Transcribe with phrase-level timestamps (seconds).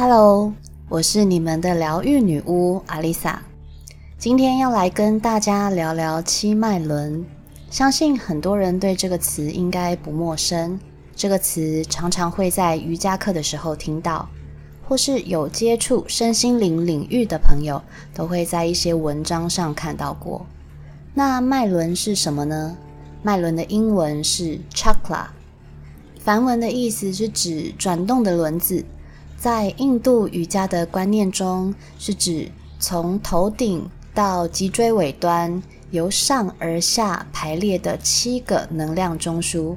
[0.00, 0.54] Hello，
[0.88, 3.42] 我是你们的疗愈女巫阿丽萨。
[4.16, 7.22] 今天要来跟大家聊聊七脉轮。
[7.70, 10.80] 相信很多人对这个词应该不陌生。
[11.14, 14.26] 这个词常常会在瑜伽课的时候听到，
[14.88, 17.82] 或是有接触身心灵领域的朋友
[18.14, 20.46] 都会在一些文章上看到过。
[21.12, 22.74] 那脉轮是什么呢？
[23.22, 25.26] 脉轮的英文是 chakra，
[26.18, 28.82] 梵文的意思是指转动的轮子。
[29.40, 39.74] 在印度瑜伽的观念中，是指从头顶到脊椎尾端，由上而下排列的七个能量中枢，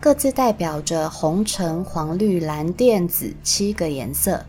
[0.00, 4.46] 各自代表着红、橙、黄、绿、蓝、靛、紫七个颜色。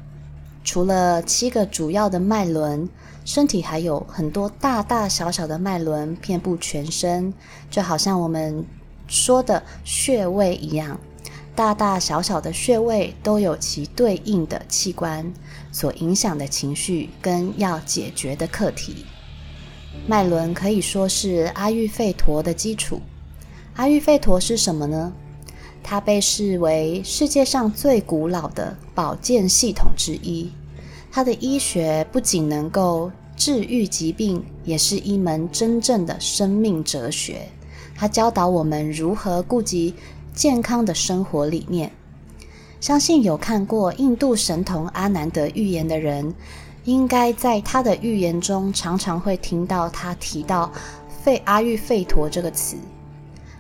[0.63, 2.87] 除了七个主要的脉轮，
[3.25, 7.33] 身体还有很多大大小小的脉轮遍布全身，
[7.69, 8.65] 就好像我们
[9.09, 10.97] 说的穴位一样。
[11.55, 15.31] 大大小小的穴位都有其对应的器官
[15.71, 19.05] 所影响的情绪跟要解决的课题。
[20.07, 22.99] 脉轮可以说是阿育吠陀的基础。
[23.75, 25.13] 阿育吠陀是什么呢？
[25.83, 30.49] 它被视为世界上最古老的保健系统之一。
[31.11, 37.47] 它的医学不仅能够治愈疾病，也是一门真正的生命哲学。
[37.95, 39.93] 它教导我们如何顾及。
[40.33, 41.91] 健康的生活理念，
[42.81, 46.33] 相信有看过印度神童阿南德预言的人，
[46.85, 50.71] 应该在他的预言中常常会听到他提到
[51.23, 52.75] “费阿育吠陀”这个词。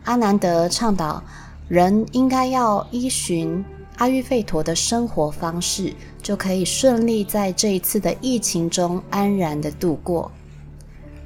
[0.05, 1.23] 阿南德倡导
[1.69, 3.63] 人应该要依循
[3.97, 5.93] 阿育吠陀的生活方式，
[6.23, 10.31] 就可以顺利在这一次的疫情中安然的度过。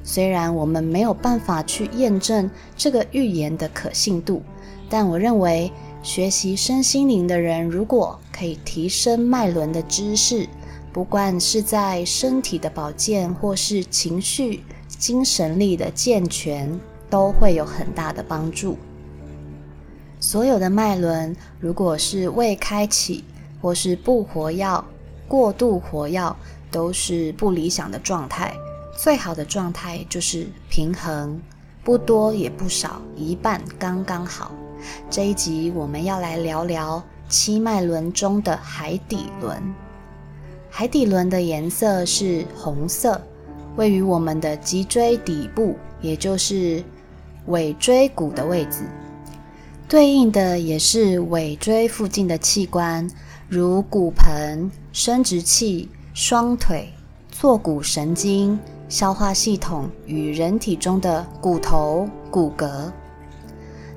[0.04, 4.44] 虽然我们没有办法去验证这个预言的可信度。
[4.90, 5.72] 但我认为，
[6.02, 10.48] 学习身心灵的人，如果可以提升脉轮的知识，
[10.94, 16.80] 不管是在身体的保健，或是情绪、精神力的健全，
[17.10, 18.78] 都会有很大的帮助。
[20.20, 23.24] 所有的脉轮，如果是未开启，
[23.62, 24.84] 或是不活药、
[25.28, 26.36] 过度活药，
[26.72, 28.54] 都是不理想的状态。
[28.98, 31.40] 最好的状态就是平衡，
[31.84, 34.52] 不多也不少，一半刚刚好。
[35.10, 39.62] 这一集我们要来聊聊七脉轮中的海底轮。
[40.70, 43.20] 海底轮的颜色是红色，
[43.76, 46.84] 位于我们的脊椎底部，也就是
[47.48, 48.84] 尾椎骨的位置。
[49.88, 53.10] 对应的也是尾椎附近的器官，
[53.48, 56.90] 如骨盆、生殖器、双腿、
[57.32, 62.92] 坐骨神经、消化系统与人体中的骨头、骨骼。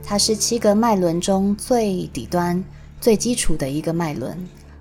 [0.03, 2.63] 它是七个脉轮中最底端、
[3.01, 4.37] 最基础的一个脉轮，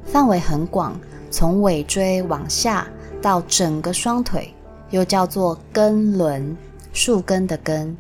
[0.06, 1.00] 范围很广，
[1.30, 2.88] 从尾椎往下
[3.22, 4.54] 到整个双腿，
[4.90, 6.58] 又叫做根轮，
[6.94, 7.96] 树根的根。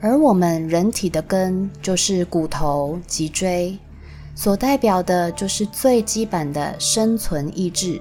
[0.00, 3.76] 而我们人体的根就是骨头、脊椎，
[4.36, 8.00] 所代表的就是最基本的生存意志，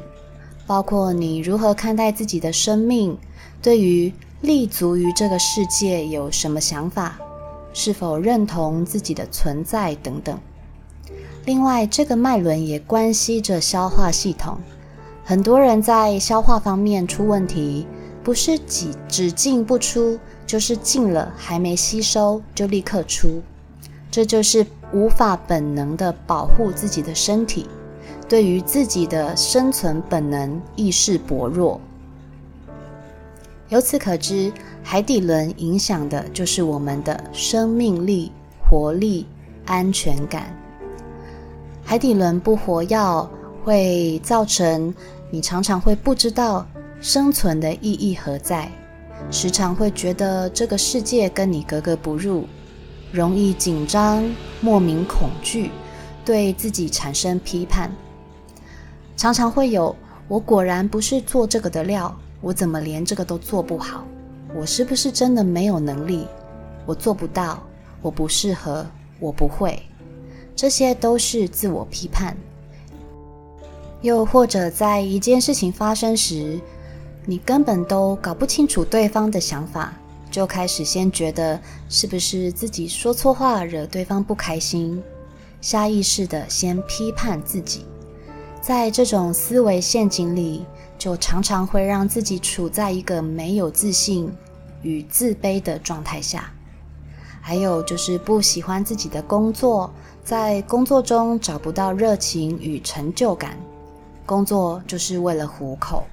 [0.67, 3.17] 包括你如何看待自己的生命，
[3.63, 7.17] 对于立足于这个世界有什么想法。
[7.79, 10.35] 是否认同自己的存在等等。
[11.45, 14.57] 另外，这个脉轮也关系着消化系统。
[15.23, 17.85] 很多人在消化方面出问题，
[18.23, 20.17] 不是只只进不出，
[20.47, 23.43] 就是进了还没吸收就立刻出，
[24.09, 27.67] 这就是无法本能的保护自己的身体，
[28.27, 31.79] 对于自己的生存本能意识薄弱。
[33.69, 34.51] 由此可知。
[34.89, 39.25] 海底轮影响的就是我们的生命力、活力、
[39.65, 40.47] 安全感。
[41.83, 43.29] 海底轮不活跃，
[43.65, 44.95] 会造成
[45.29, 46.65] 你常常会不知道
[47.01, 48.71] 生存的意义何在，
[49.29, 52.45] 时常会觉得这个世界跟你格格不入，
[53.11, 54.23] 容易紧张、
[54.61, 55.69] 莫名恐惧，
[56.23, 57.91] 对自己产生批判，
[59.17, 59.93] 常常会有
[60.29, 64.01] “我果然不是做这个的料，我怎么连这个都做不好？”
[64.55, 66.27] 我是不是真的没有能力？
[66.85, 67.61] 我做不到，
[68.01, 68.85] 我不适合，
[69.19, 69.81] 我不会，
[70.55, 72.35] 这些都是自我批判。
[74.01, 76.59] 又或者在一件事情发生时，
[77.25, 79.93] 你根本都搞不清楚对方的想法，
[80.31, 81.59] 就开始先觉得
[81.89, 85.03] 是不是自己说错话惹对方不开心，
[85.59, 87.85] 下意识的先批判自己，
[88.61, 90.65] 在这种思维陷阱里。
[90.97, 94.31] 就常常会让自己处在一个没有自信
[94.81, 96.51] 与自卑的状态下，
[97.41, 103.57] 还有就是不喜欢自己的工作，在工作中找不到热情与成就感，
[104.25, 106.03] 工作就是为了糊口，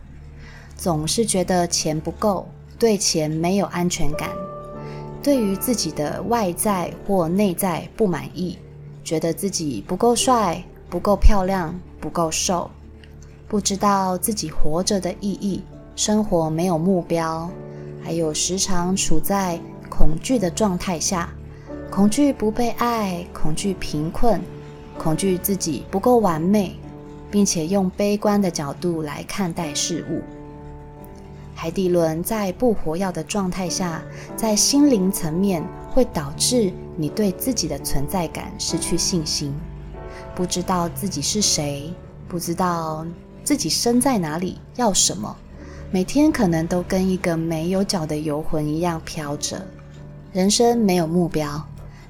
[0.77, 2.47] 总是觉得钱不够，
[2.79, 4.31] 对钱没有安全感，
[5.23, 8.59] 对于自己的外在或内在不满意，
[9.03, 12.71] 觉得自己不够帅、不够漂亮、不够瘦，
[13.47, 15.63] 不知道自己活着的意义，
[15.95, 17.49] 生活没有目标，
[18.03, 21.29] 还有时常处在恐惧的状态下。
[21.91, 24.41] 恐惧不被爱，恐惧贫困，
[24.99, 26.75] 恐惧自己不够完美，
[27.31, 30.21] 并且用悲观的角度来看待事物。
[31.55, 34.03] 海底轮在不活跃的状态下，
[34.35, 35.63] 在心灵层面
[35.93, 39.55] 会导致你对自己的存在感失去信心，
[40.35, 41.95] 不知道自己是谁，
[42.27, 43.07] 不知道
[43.45, 45.37] 自己身在哪里，要什么，
[45.91, 49.61] 每天可能都跟一个没有脚的游魂一样飘着，
[50.33, 51.63] 人生没有目标。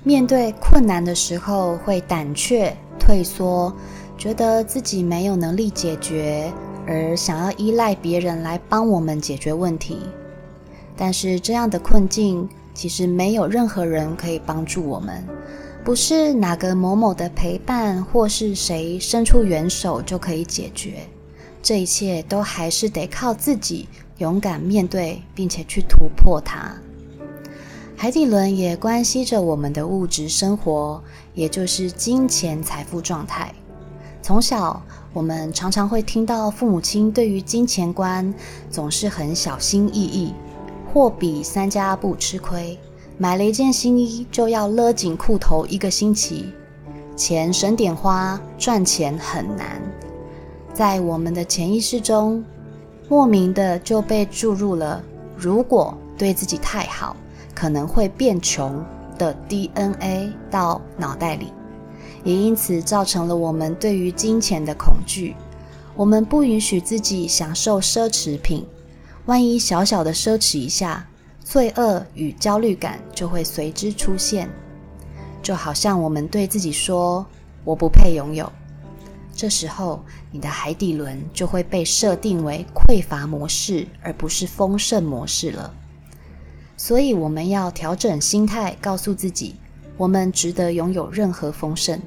[0.04, 3.74] 面对困难的时候，会胆怯、退缩，
[4.16, 6.52] 觉得自己没有能力解决，
[6.86, 9.98] 而想要依赖别人来帮我们解决问题。
[10.96, 15.26] 但是这样的困境，其实没有任何人可以帮助我们，
[15.82, 20.98] 不是哪个某某的陪伴，或是谁伸出援手就可以解决。
[21.64, 23.88] 这一切都还是得靠自己
[24.18, 26.76] 勇敢面对，并且去突破它。
[27.96, 31.02] 海底轮也关系着我们的物质生活，
[31.32, 33.50] 也就是金钱财富状态。
[34.20, 34.82] 从小，
[35.14, 38.34] 我们常常会听到父母亲对于金钱观
[38.70, 40.34] 总是很小心翼翼，
[40.92, 42.78] 货比三家不吃亏，
[43.16, 46.52] 买了一件新衣就要勒紧裤头一个星期，
[47.16, 49.80] 钱省点花，赚钱很难。
[50.74, 52.44] 在我们的潜意识中，
[53.08, 55.02] 莫名的就被注入了：
[55.36, 57.16] 如果对自己太好。
[57.54, 58.84] 可能会变穷
[59.16, 61.52] 的 DNA 到脑袋里，
[62.24, 65.36] 也因此造成了我们对于金钱的恐惧。
[65.94, 68.66] 我们不允许自己享受奢侈品，
[69.26, 71.06] 万一小小的奢侈一下，
[71.44, 74.50] 罪恶与焦虑感就会随之出现。
[75.40, 77.24] 就好像我们对自己说
[77.64, 78.50] ：“我不配拥有。”
[79.44, 85.70] 这时候，你的海底轮就会被设定为匮乏模式，而不是丰盛模式了。
[86.78, 89.56] 所以我们要调整心态，告诉自己，
[89.98, 92.00] 我们值得拥有任何丰盛，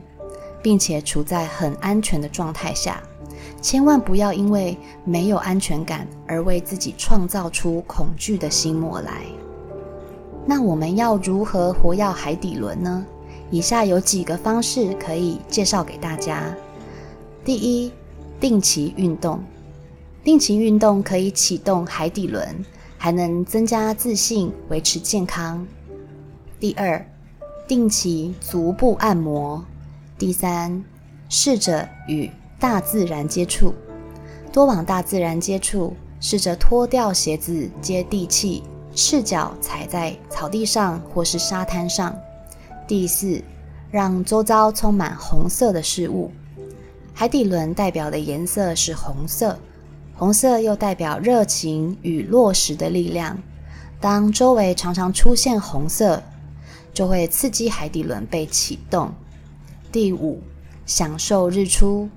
[0.63, 3.03] 并且处在很安全的状态下。
[3.61, 4.75] 千万不要因为
[5.05, 9.21] 没有安全感而为自己创造出恐惧的心魔来。
[10.43, 13.05] 那我们要如何活跃海底轮呢？
[13.51, 16.51] 以下有几个方式可以介绍给大家。
[17.47, 17.89] 第一，
[18.41, 19.41] 定期运动。
[20.21, 22.45] 定期运动可以启动海底轮。
[22.97, 25.65] 还能增加自信，维持健康。
[26.59, 27.09] 第二，
[27.65, 29.63] 定期足部按摩。
[30.17, 30.83] 第三，
[31.29, 32.29] 试着与
[32.59, 33.73] 大自然接触，
[34.51, 38.61] 多往大自然接触，试着脱掉鞋子，接地气，
[38.93, 42.13] 赤脚踩在草地上或是沙滩上。
[42.85, 43.41] 第四，
[43.89, 46.29] 让周遭充满红色的事物。
[47.19, 49.57] 海底轮代表的颜色是红色。
[50.15, 53.41] 红色又代表热情与落实的力量。
[53.99, 56.21] 当周围常常出现红色，
[56.93, 59.11] 就会刺激海底轮被启动。
[59.91, 60.43] 第五，
[60.85, 62.07] 享受日出。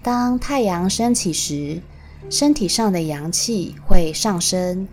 [0.00, 1.82] 当太阳升起时，
[2.30, 4.86] 身体上的阳气会上升。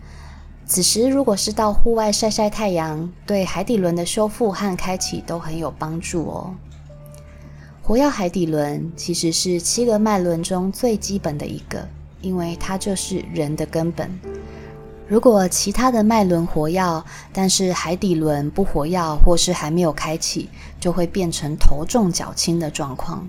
[0.65, 6.55] 此时，如果是到户外晒晒太阳，对海底轮的修复和开启都很有帮助哦。
[7.87, 11.87] 活跃海底轮其实是七个脉轮中最基本的一个。
[12.19, 14.11] 因为它就是人的根本。
[15.07, 17.01] 如果其他的脉轮活跃，
[17.31, 20.49] 但是海底轮不活跃，或是还没有开启，
[20.81, 23.25] 就会变成头重脚轻的状况。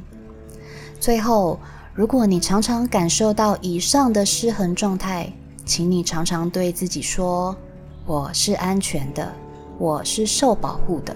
[0.98, 1.60] 最后，
[1.94, 5.32] 如果你常常感受到以上的失衡状态，
[5.64, 7.56] 请你常常对自己说
[8.04, 9.32] ：“我是安全的，
[9.78, 11.14] 我是受保护的。”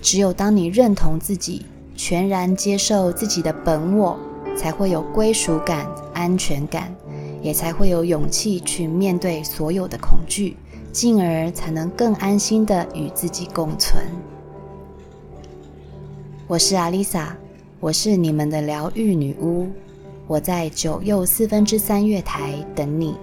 [0.00, 4.18] 只有当你认同自己，全然接受自己的本我。
[4.56, 6.94] 才会有归属感、安全感，
[7.42, 10.56] 也才会有勇气去面对所有的恐惧，
[10.92, 14.00] 进而才能更安心的与自己共存。
[16.46, 17.36] 我是阿丽萨，
[17.80, 19.66] 我是你们的疗愈女巫，
[20.28, 23.16] 我在九又四分之三月台等你。